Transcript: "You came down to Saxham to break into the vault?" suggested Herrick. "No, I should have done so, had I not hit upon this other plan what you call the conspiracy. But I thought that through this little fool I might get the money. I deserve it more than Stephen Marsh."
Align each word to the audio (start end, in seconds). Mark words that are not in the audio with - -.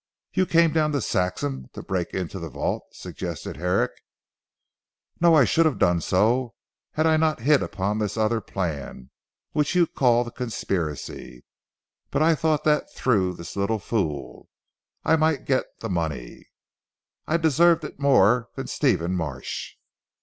"You 0.33 0.47
came 0.47 0.73
down 0.73 0.93
to 0.93 0.97
Saxham 0.99 1.67
to 1.73 1.83
break 1.83 2.11
into 2.11 2.39
the 2.39 2.49
vault?" 2.49 2.85
suggested 2.91 3.57
Herrick. 3.57 3.91
"No, 5.19 5.35
I 5.35 5.45
should 5.45 5.67
have 5.67 5.77
done 5.77 6.01
so, 6.01 6.55
had 6.93 7.05
I 7.05 7.17
not 7.17 7.41
hit 7.41 7.61
upon 7.61 7.99
this 7.99 8.17
other 8.17 8.41
plan 8.41 9.11
what 9.51 9.75
you 9.75 9.85
call 9.85 10.23
the 10.23 10.31
conspiracy. 10.31 11.45
But 12.09 12.23
I 12.23 12.33
thought 12.33 12.63
that 12.63 12.91
through 12.91 13.35
this 13.35 13.55
little 13.55 13.77
fool 13.77 14.49
I 15.03 15.17
might 15.17 15.45
get 15.45 15.65
the 15.81 15.87
money. 15.89 16.47
I 17.27 17.37
deserve 17.37 17.83
it 17.83 17.99
more 17.99 18.49
than 18.55 18.65
Stephen 18.65 19.13
Marsh." 19.13 19.75